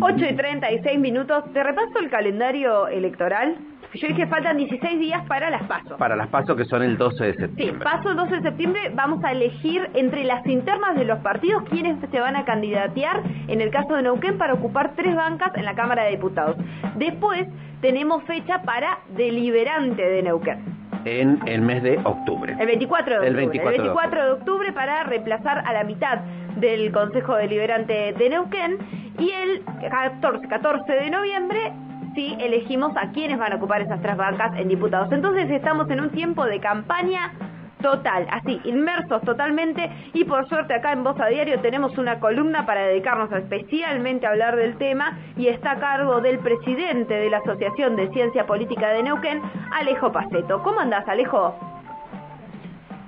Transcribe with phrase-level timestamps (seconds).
[0.00, 1.44] 8 y 36 minutos.
[1.52, 3.56] Te repaso el calendario electoral.
[3.94, 5.92] Yo dije faltan 16 días para las pasos.
[5.98, 7.84] Para las pasos que son el 12 de Sí, septiembre.
[7.84, 11.96] paso el 12 de septiembre vamos a elegir entre las internas de los partidos quiénes
[12.10, 15.74] se van a candidatear en el caso de Neuquén para ocupar tres bancas en la
[15.74, 16.56] Cámara de Diputados.
[16.96, 17.46] Después
[17.80, 20.64] tenemos fecha para deliberante de Neuquén.
[21.04, 22.54] En el mes de octubre.
[22.58, 23.46] El 24 de El octubre.
[23.46, 26.18] 24 de 24 de octubre para reemplazar a la mitad
[26.56, 28.78] del Consejo Deliberante de Neuquén.
[29.18, 31.72] Y el 14, 14 de noviembre,
[32.14, 35.10] sí, elegimos a quienes van a ocupar esas tres bancas en diputados.
[35.12, 37.32] Entonces estamos en un tiempo de campaña
[37.80, 39.90] total, así, inmersos totalmente.
[40.12, 44.30] Y por suerte acá en Voz a Diario tenemos una columna para dedicarnos especialmente a
[44.30, 45.18] hablar del tema.
[45.36, 49.40] Y está a cargo del presidente de la Asociación de Ciencia Política de Neuquén,
[49.72, 50.62] Alejo Paceto.
[50.62, 51.54] ¿Cómo andás, Alejo?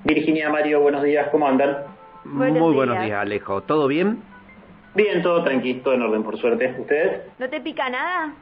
[0.04, 1.97] Virginia, Mario, buenos días, ¿cómo andan?
[2.32, 3.20] Buenos Muy buenos días.
[3.20, 3.62] Alejo.
[3.62, 4.22] ¿Todo bien?
[4.94, 6.74] Bien, todo tranquilo, todo en orden, por suerte.
[6.78, 7.22] ¿Ustedes?
[7.38, 8.34] ¿No te pica nada?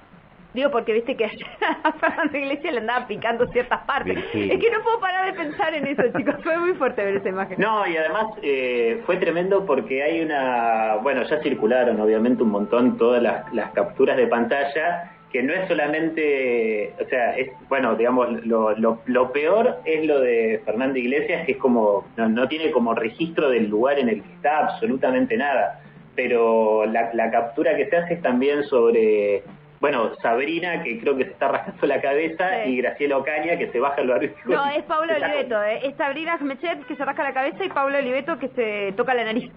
[0.54, 1.24] Digo, porque viste que
[1.84, 4.18] a Fernando Iglesias le andaba picando ciertas partes.
[4.32, 6.36] Es que no puedo parar de pensar en eso, chicos.
[6.42, 7.60] Fue muy fuerte ver esa imagen.
[7.60, 10.96] No, y además eh, fue tremendo porque hay una...
[11.02, 15.68] Bueno, ya circularon obviamente un montón todas las, las capturas de pantalla, que no es
[15.68, 16.94] solamente...
[16.98, 21.52] O sea, es, bueno, digamos, lo, lo, lo peor es lo de Fernando Iglesias, que
[21.52, 22.06] es como...
[22.16, 25.80] No, no tiene como registro del lugar en el que está absolutamente nada.
[26.14, 29.42] Pero la, la captura que se hace es también sobre...
[29.78, 32.70] Bueno, Sabrina, que creo que se está rascando la cabeza, Sí.
[32.70, 34.34] y Graciela Ocaña, que se baja el barbijo.
[34.46, 35.80] No, es Pablo Oliveto, ¿eh?
[35.82, 39.24] Es Sabrina Mechet que se rasca la cabeza y Pablo Oliveto que se toca la
[39.24, 39.52] nariz.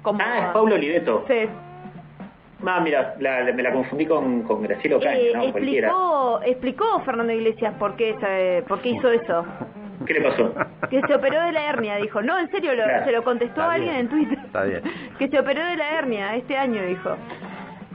[0.00, 0.20] Como...
[0.22, 1.26] Ah, es Pablo Oliveto.
[1.28, 1.46] Sí.
[2.66, 5.88] Ah, mira, la- la- me la confundí con, con Graciela Ocaña, Eh, no, cualquiera.
[5.88, 9.46] explicó, explicó Fernando Iglesias por qué, por qué hizo eso.
[10.06, 10.54] ¿Qué le pasó?
[10.90, 12.20] Que se operó de la hernia, dijo.
[12.22, 13.04] No, en serio, lo- Claro.
[13.04, 14.38] se lo contestó a alguien en Twitter.
[14.44, 14.82] Está bien.
[15.18, 17.16] Que se operó de la hernia este año, dijo.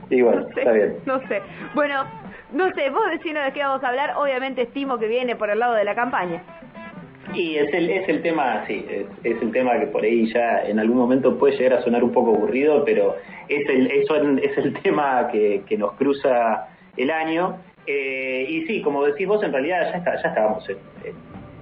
[0.08, 0.96] Sí, bueno, no sé, está bien.
[1.06, 1.42] No sé.
[1.74, 2.04] Bueno,
[2.52, 4.14] no sé, vos decinos de qué vamos a hablar.
[4.16, 6.42] Obviamente estimo que viene por el lado de la campaña.
[7.32, 8.84] Y es el, es el tema, sí,
[9.24, 12.12] es, el tema que por ahí ya en algún momento puede llegar a sonar un
[12.12, 13.16] poco aburrido, pero
[13.48, 17.56] es el, eso es el tema que, que nos cruza el año.
[17.86, 20.76] Eh, y sí, como decís vos, en realidad ya, está, ya estábamos en,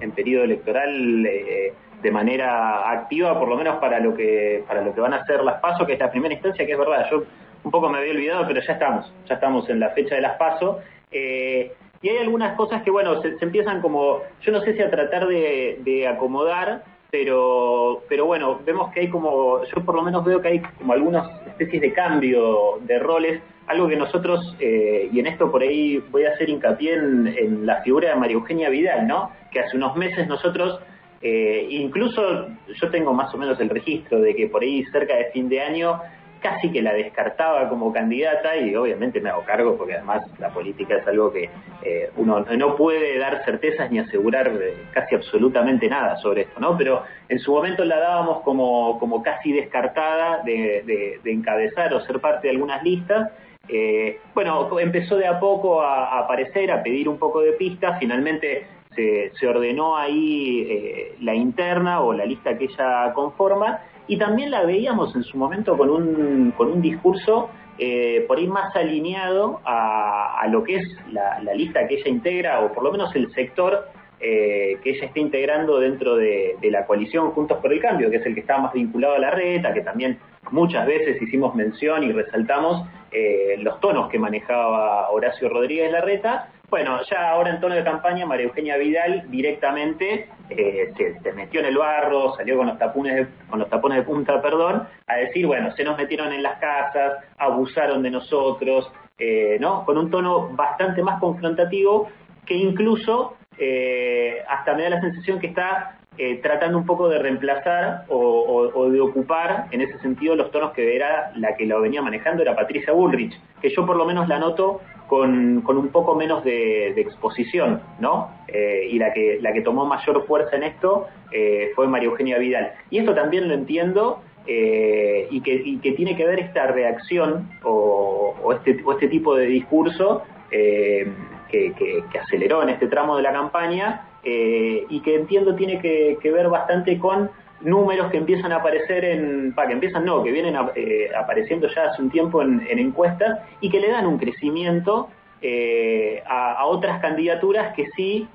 [0.01, 4.93] en- periodo electoral eh, de manera activa, por lo menos para lo que para lo
[4.93, 7.23] que van a ser las pasos, que es la primera instancia, que es verdad, yo
[7.63, 10.35] un poco me había olvidado, pero ya estamos, ya estamos en la fecha de las
[10.37, 10.77] pasos.
[11.11, 11.71] Eh,
[12.03, 15.25] y hay algunas cosas que, bueno, se, empiezan como, yo no sé si a tratar
[15.25, 20.41] de, de acomodar, pero, pero bueno, vemos que hay como, yo por lo menos veo
[20.41, 25.27] que hay como algunas especies de cambio de roles, algo que nosotros, eh, y en
[25.27, 29.07] esto por ahí voy a hacer hincapié en, en la figura de María Eugenia Vidal,
[29.07, 29.31] ¿no?
[29.49, 30.81] Que hace unos meses nosotros,
[31.21, 32.49] eh, incluso
[32.81, 35.61] yo tengo más o menos el registro de que por ahí cerca de fin de
[35.61, 36.01] año
[36.43, 40.97] casi que la descartaba como candidata y obviamente me hago cargo porque además la política
[40.97, 41.49] es algo que
[41.81, 46.77] eh, uno no puede dar certezas ni asegurar eh, casi absolutamente nada sobre esto, ¿no?
[46.77, 52.47] Pero en su momento la dábamos como, como casi descartada de, encabezar o ser parte
[52.47, 53.31] de algunas listas.
[53.69, 58.67] Eh, bueno, empezó de a poco a, aparecer, a pedir un poco de pistas, finalmente
[58.93, 65.15] se, ordenó ahí la interna o la lista que ella conforma y también la veíamos
[65.15, 70.47] en su momento con un, con un discurso eh, por ahí más alineado a, a
[70.47, 73.87] lo que es la, lista que ella integra o por lo menos el sector
[74.19, 78.17] eh, que ella está integrando dentro de, de la coalición Juntos por el Cambio, que
[78.17, 80.19] es el que está más vinculado a la reta, que también
[80.51, 86.49] muchas veces hicimos mención y resaltamos eh, los tonos que manejaba Horacio Rodríguez Larreta.
[86.73, 90.91] Bueno, ya ahora en tono de campaña, María Eugenia Vidal directamente eh,
[91.21, 94.41] se, metió en el barro, salió con los tapones de, con los tapones de punta,
[94.41, 99.85] perdón, a decir, bueno, se nos metieron en las casas, abusaron de nosotros, eh, ¿no?
[99.85, 102.09] Con un tono bastante más confrontativo
[102.43, 107.17] que incluso eh, hasta me da la sensación que está eh, tratando un poco de
[107.17, 112.03] reemplazar o, de ocupar en ese sentido los tonos que era la que lo venía
[112.03, 116.43] manejando era Patricia Bullrich, que yo por lo menos la noto con, un poco menos
[116.43, 118.29] de, exposición, ¿no?
[118.47, 122.37] Eh, y la que, la que tomó mayor fuerza en esto eh, fue María Eugenia
[122.37, 122.73] Vidal.
[122.91, 129.07] Y esto también lo entiendo y, que, tiene que ver esta reacción o, este, este
[129.07, 135.55] tipo de discurso que aceleró en este tramo de la campaña eh, y que entiendo
[135.55, 137.29] tiene que, ver bastante con
[137.61, 142.01] números que empiezan a aparecer en, que empiezan no, que vienen eh, apareciendo ya hace
[142.01, 145.09] un tiempo en, en encuestas y que le dan un crecimiento
[145.41, 148.27] eh, a, otras candidaturas que sí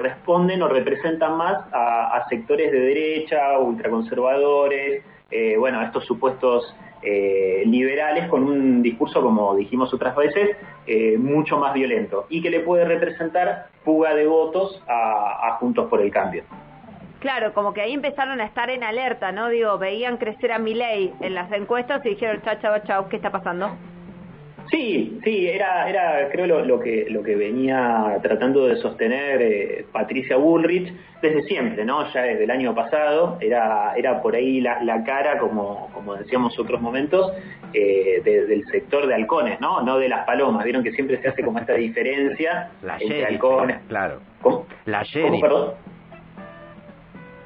[0.00, 5.02] responden o representan más a, sectores de derecha, ultraconservadores,
[5.58, 6.72] bueno, a estos supuestos
[7.02, 10.56] eh, liberales con un discurso, como dijimos otras veces,
[10.86, 16.00] eh, mucho más violento y que le puede representar fuga de votos a, Juntos por
[16.00, 16.44] el Cambio.
[17.20, 19.48] Claro, como que ahí empezaron a estar en alerta, ¿no?
[19.48, 23.30] Digo, veían crecer a Milei en las encuestas y dijeron, chao, chao, chao, ¿qué está
[23.30, 23.70] pasando?
[24.70, 29.86] Sí, sí, era, era creo lo, lo, que lo que venía tratando de sostener eh,
[29.92, 30.92] Patricia Bullrich
[31.22, 32.12] desde siempre, ¿no?
[32.12, 36.58] Ya desde el año pasado era era por ahí la, la cara, como como decíamos
[36.58, 37.32] otros momentos,
[37.72, 39.82] eh, de, del sector de halcones, ¿no?
[39.82, 40.64] No de las palomas.
[40.64, 43.78] Vieron que siempre se hace como esta diferencia la entre sheriff, halcones.
[43.88, 44.20] Claro.
[44.42, 44.66] ¿Cómo?
[44.86, 45.40] La ¿Cómo, sheriff.
[45.40, 45.70] perdón?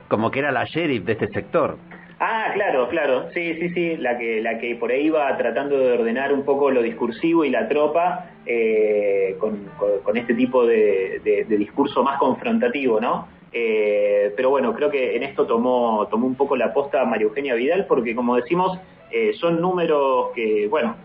[0.09, 1.77] Como que era la sheriff de este sector.
[2.23, 5.93] Ah, claro, claro, sí, sí, sí, la que, la que por ahí va tratando de
[5.93, 9.71] ordenar un poco lo discursivo y la tropa eh, con,
[10.05, 13.27] con, este tipo de, de, discurso más confrontativo, ¿no?
[13.55, 17.55] Eh, pero bueno, creo que en esto tomó, tomó un poco la posta María Eugenia
[17.55, 18.79] Vidal, porque como decimos,
[19.11, 20.97] eh, son números que, bueno,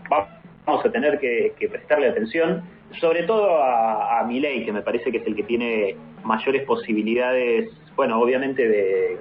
[0.66, 2.62] vamos a tener que, prestarle atención,
[3.00, 8.20] sobre todo a, a que me parece que es el que tiene mayores posibilidades, bueno,
[8.20, 9.16] obviamente de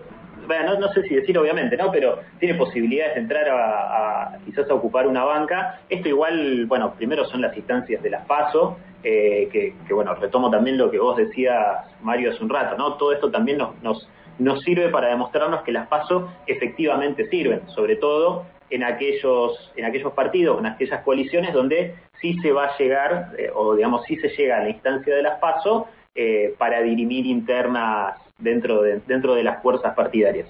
[0.48, 1.92] no, no, sé si decir obviamente, ¿no?
[1.92, 5.82] Pero tiene posibilidades de entrar a, quizás a ocupar una banca.
[5.90, 10.50] Esto igual, bueno, primero son las instancias de las PASO, eh, que, que, bueno, retomo
[10.50, 12.96] también lo que vos decías, Mario, hace un rato, ¿no?
[12.96, 14.10] Todo esto también nos, nos,
[14.40, 20.14] nos sirve para demostrarnos que las PASO efectivamente sirven, sobre todo en aquellos, en aquellos
[20.14, 24.30] partidos, en aquellas coaliciones donde sí se va a llegar, eh, o digamos, sí se
[24.30, 29.44] llega a la instancia de las PASO eh, para dirimir internas dentro de, dentro de
[29.44, 30.48] las fuerzas partidarias.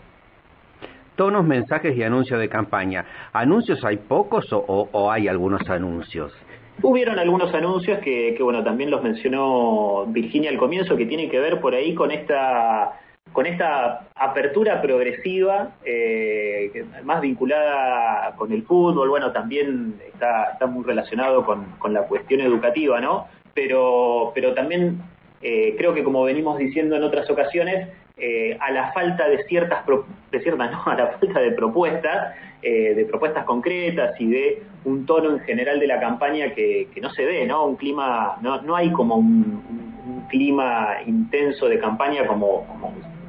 [1.15, 3.05] Tonos, mensajes y anuncios de campaña.
[3.31, 6.33] ¿Anuncios hay pocos o, o, o hay algunos anuncios?
[6.81, 11.39] Hubieron algunos anuncios que, que, bueno, también los mencionó Virginia al comienzo, que tienen que
[11.39, 12.99] ver por ahí con esta
[13.31, 20.85] con esta apertura progresiva, eh, más vinculada con el fútbol, bueno, también está, está muy
[20.85, 23.27] relacionado con, con la cuestión educativa, ¿no?
[23.53, 25.01] Pero, pero también
[25.47, 27.87] eh, creo que como venimos diciendo en otras ocasiones,
[28.17, 32.33] eh, a la falta de ciertas, pro, de ciertas no, a la falta de propuestas,
[32.63, 37.11] eh, de propuestas concretas y de un tono en general de la campaña que, no
[37.11, 37.63] se ve, ¿no?
[37.63, 39.85] Un clima, no, no hay como un,
[40.31, 42.65] clima intenso de campaña como,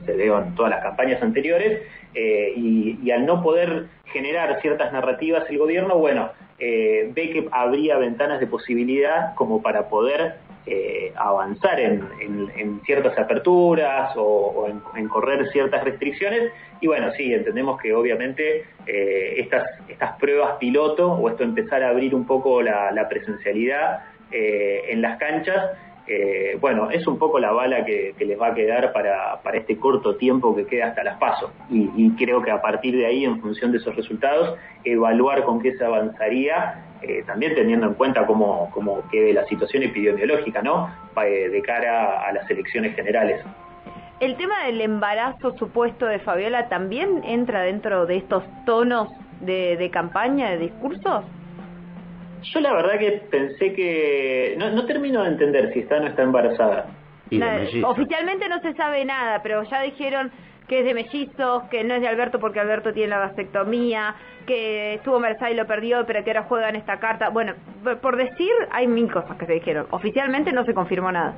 [0.07, 1.83] se dio en todas las campañas anteriores,
[2.15, 8.41] y, y, al no poder generar ciertas narrativas el gobierno, bueno, ve que habría ventanas
[8.41, 10.37] de posibilidad como para poder
[10.67, 16.53] eh, avanzar en, ciertas aperturas o, en, correr ciertas restricciones.
[16.81, 19.65] Y bueno, sí, entendemos que obviamente eh, estas,
[20.19, 24.01] pruebas piloto o esto empezar a abrir un poco la, presencialidad
[24.33, 25.71] eh, en las canchas,
[26.09, 30.15] eh, bueno, es un poco la bala que, les va a quedar para, este corto
[30.17, 31.51] tiempo que queda hasta las pasos.
[31.69, 35.77] Y, creo que a partir de ahí, en función de esos resultados, evaluar con qué
[35.77, 40.91] se avanzaría, eh, también teniendo en cuenta cómo, cómo quede la situación epidemiológica, ¿no?
[41.25, 43.43] Eh, de cara a las elecciones generales.
[44.21, 49.09] ¿El tema del embarazo supuesto de Fabiola también entra dentro de estos tonos
[49.41, 51.25] de, de campaña, de discursos?
[52.43, 54.55] Yo la verdad que pensé que...
[54.59, 56.87] No, no termino de entender si está o no está embarazada.
[57.31, 60.31] Nada, oficialmente no se sabe nada, pero ya dijeron
[60.69, 64.15] que es de mellizos, que no es de Alberto porque Alberto tiene la vasectomía,
[64.47, 67.31] que estuvo embarazada y lo perdió, pero que ahora juegan esta carta.
[67.31, 67.55] Bueno,
[68.03, 69.87] por decir, hay mil cosas que se dijeron.
[69.91, 71.35] Oficialmente no se confirmó nada.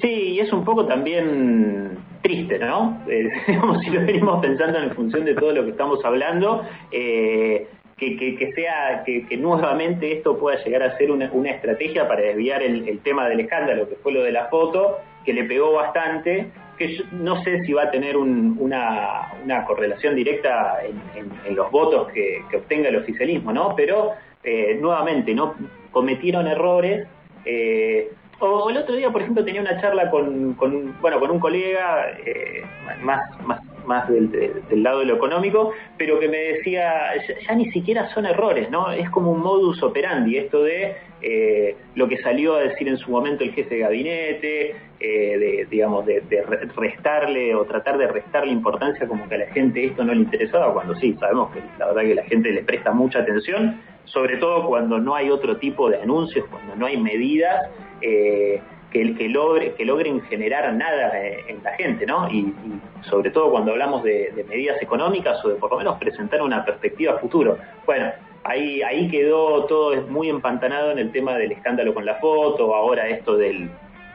[0.00, 3.02] Sí, y es un poco también triste, ¿no?
[3.06, 3.28] Eh,
[3.82, 7.68] si lo venimos pensando en función de todo lo que estamos hablando, eh,
[8.16, 12.62] que, que, sea, que, nuevamente esto pueda llegar a ser una, una estrategia para desviar
[12.62, 16.96] el, tema del escándalo, que fue lo de la foto, que le pegó bastante, que
[16.96, 22.08] yo no sé si va a tener un, una, una, correlación directa en los votos
[22.12, 23.74] que, obtenga el oficialismo, ¿no?
[23.76, 25.54] Pero, eh, nuevamente, ¿no?
[25.92, 27.06] Cometieron errores,
[27.44, 31.38] eh, o el otro día, por ejemplo, tenía una charla con, con bueno, con un
[31.38, 32.64] colega eh,
[33.02, 37.54] más, más, más del, del, lado de lo económico, pero que me decía, ya, ya,
[37.54, 38.90] ni siquiera son errores, ¿no?
[38.92, 43.10] Es como un modus operandi, esto de eh, lo que salió a decir en su
[43.10, 46.42] momento el jefe de gabinete, eh, de, digamos, de, de,
[46.76, 50.72] restarle o tratar de restarle importancia como que a la gente esto no le interesaba,
[50.72, 54.66] cuando sí, sabemos que la verdad que la gente le presta mucha atención, sobre todo
[54.66, 57.70] cuando no hay otro tipo de anuncios, cuando no hay medidas
[58.00, 58.60] eh,
[58.92, 62.30] que, que, logre, que logren generar nada en la gente, ¿no?
[62.30, 65.98] Y, y sobre todo cuando hablamos de, de, medidas económicas o de por lo menos
[65.98, 67.58] presentar una perspectiva futuro.
[67.86, 68.12] Bueno,
[68.44, 73.08] ahí, ahí quedó todo muy empantanado en el tema del escándalo con la foto, ahora
[73.08, 73.70] esto del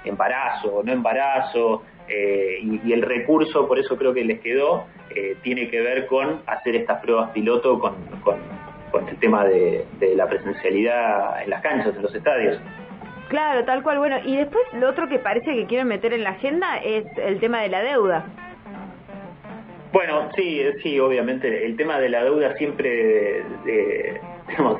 [0.05, 5.69] embarazo no embarazo, eh, y, el recurso, por eso creo que les quedó, eh, tiene
[5.69, 8.37] que ver con hacer estas pruebas piloto con, con
[8.91, 12.59] con el tema de, la presencialidad en las canchas, en los estadios.
[13.29, 13.97] Claro, tal cual.
[13.99, 17.39] Bueno, y después lo otro que parece que quieren meter en la agenda es el
[17.39, 18.25] tema de la deuda.
[19.91, 24.21] Bueno, sí, sí, obviamente el tema de la deuda siempre, eh,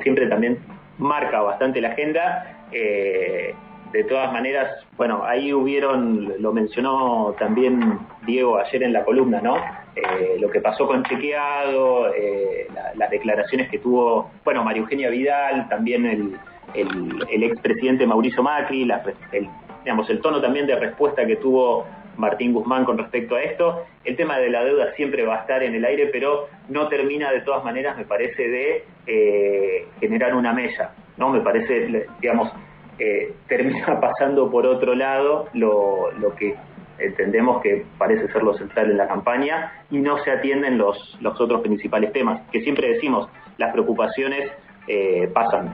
[0.02, 0.58] siempre también
[0.98, 2.66] marca bastante la agenda.
[2.72, 3.54] Eh,
[3.92, 9.56] de todas maneras, bueno, ahí hubieron, lo mencionó también Diego ayer en la columna, ¿no?
[9.96, 15.68] Eh, lo que pasó con Chequeado, eh, las declaraciones que tuvo, bueno, María Eugenia Vidal,
[15.70, 16.38] también el,
[16.74, 18.88] el, el expresidente Mauricio Macri,
[19.32, 23.84] el, tono también de respuesta que tuvo Martín Guzmán con respecto a esto.
[24.04, 27.30] El tema de la deuda siempre va a estar en el aire, pero no termina
[27.30, 31.30] de todas maneras, me parece, de eh, generar una mella, ¿no?
[31.30, 32.52] Me parece, digamos,
[32.98, 36.56] eh, termina pasando por otro lado lo, que
[36.98, 41.40] entendemos que parece ser lo central en la campaña y no se atienden los, los
[41.40, 44.50] otros principales temas, que siempre decimos, las preocupaciones
[44.88, 45.72] eh, pasan,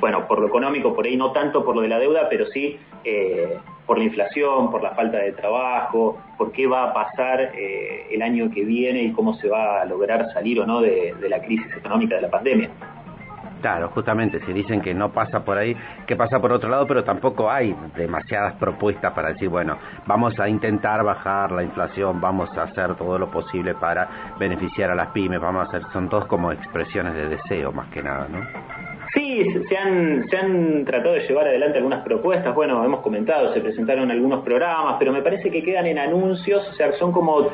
[0.00, 2.78] bueno, por lo económico, por ahí no tanto por lo de la deuda, pero sí
[3.04, 8.20] eh, por la inflación, por la falta de trabajo, por qué va a pasar el
[8.22, 11.66] año que viene y cómo se va a lograr salir o no de la crisis
[11.74, 12.70] económica de la pandemia.
[13.60, 15.76] Claro, justamente, si dicen que no pasa por ahí,
[16.06, 19.76] que pasa por otro lado, pero tampoco hay demasiadas propuestas para decir, bueno,
[20.06, 24.94] vamos a intentar bajar la inflación, vamos a hacer todo lo posible para beneficiar a
[24.94, 28.87] las pymes, vamos a hacer, son todos como expresiones de deseo más que nada, ¿no?
[29.38, 33.60] Sí, se han, se han tratado de llevar adelante algunas propuestas, bueno, hemos comentado, se
[33.60, 37.50] presentaron algunos programas, pero me parece que quedan en anuncios, o sea, son como,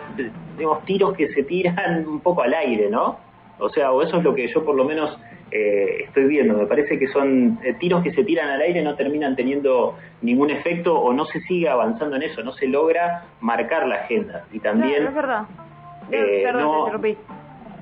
[0.56, 3.18] digamos, tiros que se tiran un poco al aire, ¿no?
[3.58, 5.16] O sea, o eso es lo que yo por lo menos
[5.50, 6.56] eh, estoy viendo.
[6.56, 10.50] Me parece que son eh, tiros que se tiran al aire, no terminan teniendo ningún
[10.50, 14.44] efecto o no se sigue avanzando en eso, no se logra marcar la agenda.
[14.52, 15.06] Y también...
[15.06, 15.42] es verdad.
[16.10, 16.90] Eh, no,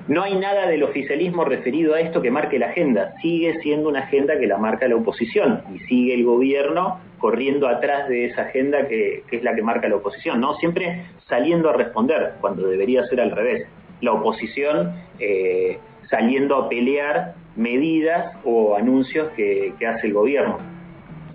[0.07, 3.13] no hay nada del oficialismo referido a esto que marque la agenda.
[3.21, 8.09] Sigue siendo una agenda que la marca la oposición y sigue el gobierno corriendo atrás
[8.09, 10.55] de esa agenda que, es la que marca la oposición, ¿no?
[10.55, 13.65] Siempre saliendo a responder cuando debería ser al revés.
[14.01, 15.77] La oposición eh,
[16.09, 20.57] saliendo a pelear medidas o anuncios que, hace el gobierno.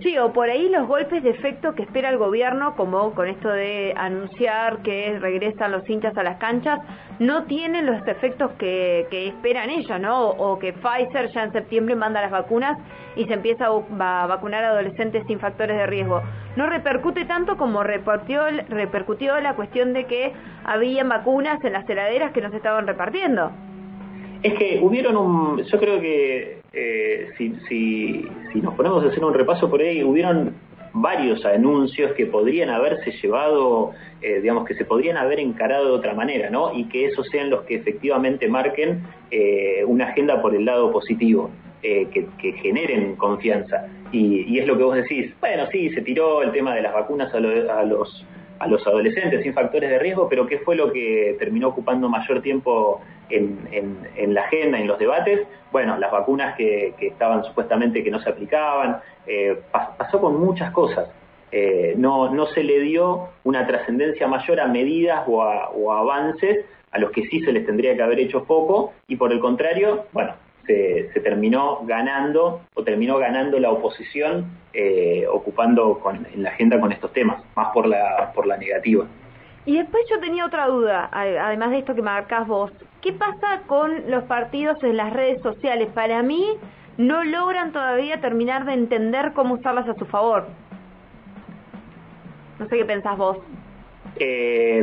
[0.01, 3.49] Sí, o por ahí los golpes de efecto que espera el gobierno, como con esto
[3.49, 6.79] de anunciar que regresan los hinchas a las canchas,
[7.19, 10.31] no tienen los efectos que, esperan ellos, ¿no?
[10.31, 12.79] O, que Pfizer ya en septiembre manda las vacunas
[13.17, 16.23] y se empieza a, vacunar a adolescentes sin factores de riesgo.
[16.55, 20.33] No repercute tanto como repartió, repercutió la cuestión de que
[20.65, 23.51] habían vacunas en las heladeras que no se estaban repartiendo.
[24.45, 29.25] Es que hubieron un, yo creo que eh, si, si, si nos ponemos a hacer
[29.25, 30.55] un repaso por ahí, hubieron
[30.93, 36.15] varios anuncios que podrían haberse llevado, eh, digamos, que se podrían haber encarado de otra
[36.15, 36.75] manera, ¿no?
[36.75, 41.51] Y que esos sean los que efectivamente marquen eh, una agenda por el lado positivo,
[41.81, 43.87] que, que, generen confianza.
[44.11, 47.33] Y, es lo que vos decís, bueno, sí, se tiró el tema de las vacunas
[47.33, 48.27] a, a los
[48.59, 52.43] a los adolescentes sin factores de riesgo, pero ¿qué fue lo que terminó ocupando mayor
[52.43, 53.69] tiempo en,
[54.17, 55.47] en, la agenda, en los debates?
[55.73, 61.09] Bueno, las vacunas que, estaban supuestamente que no se aplicaban, eh, pasó con muchas cosas.
[61.51, 66.67] Eh, no, no se le dio una trascendencia mayor a medidas o a, o avances
[66.91, 70.07] a los que sí se les tendría que haber hecho poco, y por el contrario,
[70.13, 70.35] bueno,
[70.67, 76.01] se, terminó ganando o terminó ganando la oposición eh, ocupando
[76.35, 79.07] en la agenda con estos temas, más por la, por la negativa.
[79.69, 82.73] Y después yo tenía otra duda, además de esto que marcas vos.
[83.03, 85.91] ¿Qué pasa con los partidos en las redes sociales?
[85.93, 86.57] Para mí
[86.97, 90.47] no logran todavía terminar de entender cómo usarlas a su favor.
[92.59, 93.37] No sé qué pensás vos.
[94.19, 94.83] Eh,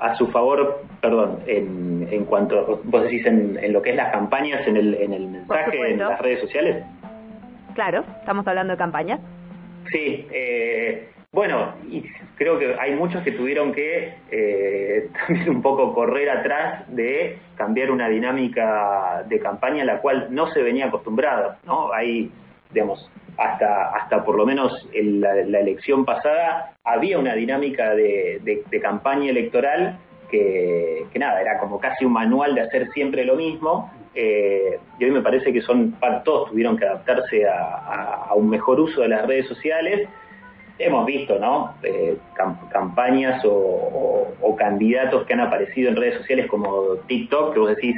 [0.00, 4.10] a su favor, perdón, en, en cuanto, vos decís en, en, lo que es las
[4.10, 6.84] campañas, en el, en el mensaje, en las redes sociales.
[7.74, 9.20] Claro, estamos hablando de campañas.
[9.92, 12.04] Sí, eh, bueno, y
[12.36, 17.90] creo que hay muchos que tuvieron que eh, también un poco correr atrás de cambiar
[17.90, 21.92] una dinámica de campaña en la cual no se venía acostumbrado, ¿no?
[21.92, 22.30] Hay,
[22.72, 23.10] digamos,
[23.40, 29.98] hasta, hasta por lo menos en la, elección pasada, había una dinámica de, campaña electoral
[30.30, 33.90] que, nada, era como casi un manual de hacer siempre lo mismo.
[34.14, 39.00] Eh, y hoy me parece que son todos tuvieron que adaptarse a, un mejor uso
[39.02, 40.08] de las redes sociales.
[40.82, 41.74] Hemos visto, ¿no?
[41.82, 42.16] Eh,
[42.72, 47.96] campañas o, candidatos que han aparecido en redes sociales como TikTok, que vos decís,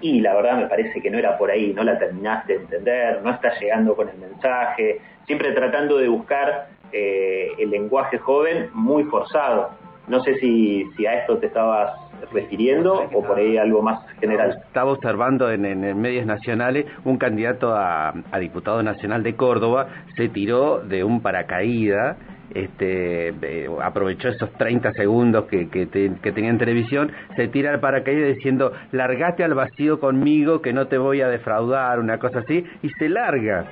[0.00, 3.20] y la verdad me parece que no era por ahí, no la terminaste de entender,
[3.22, 9.04] no estás llegando con el mensaje, siempre tratando de buscar eh, el lenguaje joven muy
[9.04, 9.70] forzado.
[10.06, 14.62] No sé si a esto te estabas refiriendo o por ahí algo más general?
[14.66, 20.28] Estaba observando en, en, medios nacionales un candidato a, a, diputado nacional de Córdoba se
[20.28, 22.16] tiró de un paracaídas
[22.54, 23.34] este,
[23.82, 29.44] aprovechó esos 30 segundos que, que, tenía en televisión, se tira al paracaídas diciendo, largaste
[29.44, 33.64] al vacío conmigo que no te voy a defraudar, una cosa así, y se larga.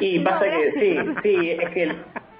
[0.00, 1.92] Y pasa que sí, sí, es que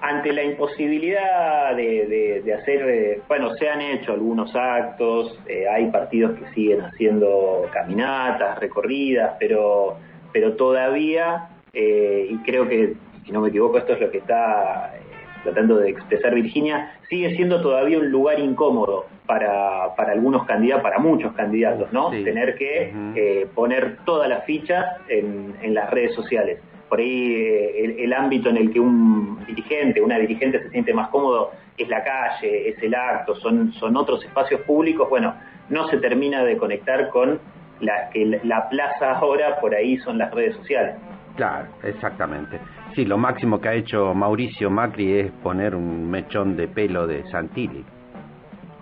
[0.07, 5.89] ante la imposibilidad de, de, hacer, eh, bueno, se han hecho algunos actos, eh, hay
[5.89, 9.97] partidos que siguen haciendo caminatas, recorridas, pero,
[10.31, 12.93] pero todavía, eh, y creo que
[13.25, 15.01] si no me equivoco, esto es lo que está eh,
[15.43, 20.99] tratando de expresar Virginia, sigue siendo todavía un lugar incómodo para, para algunos candidatos, para
[20.99, 22.11] muchos candidatos, ¿no?
[22.11, 26.59] Tener que eh, poner todas las fichas en, en, las redes sociales.
[26.89, 31.09] Por ahí eh, el, ámbito en el que un dirigente, una dirigente se siente más
[31.09, 35.33] cómodo es la calle, es el acto, son, son otros espacios públicos, bueno,
[35.69, 37.39] no se termina de conectar con
[37.81, 40.95] la, que la plaza ahora por ahí son las redes sociales.
[41.35, 42.59] Claro, exactamente.
[42.95, 47.25] Sí, lo máximo que ha hecho Mauricio Macri es poner un mechón de pelo de
[47.29, 47.83] Santilli.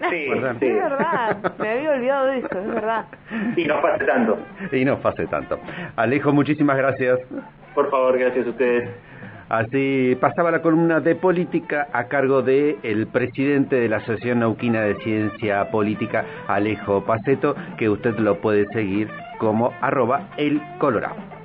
[0.09, 3.05] Sí, es verdad, me había olvidado de eso, es verdad.
[3.55, 4.37] Y no pase tanto.
[4.71, 5.59] Y no pase tanto.
[5.95, 7.19] Alejo, muchísimas gracias.
[7.73, 8.89] Por favor, gracias a ustedes.
[9.49, 14.81] Así pasaba la columna de política a cargo de el presidente de la Asociación Nauquina
[14.81, 21.42] de Ciencia Política, Alejo Paceto, que usted lo puede seguir como arroba el Colorado.